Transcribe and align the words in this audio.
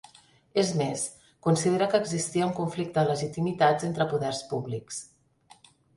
És 0.59 0.69
més, 0.77 1.01
considera 1.47 1.89
que 1.91 1.99
existia 2.05 2.47
un 2.47 2.55
conflicte 2.61 3.03
de 3.05 3.11
legitimitats 3.13 3.87
entre 3.91 4.09
poders 4.15 4.41
públics. 4.55 4.99